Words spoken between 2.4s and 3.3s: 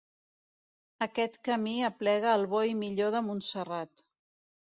bo i millor de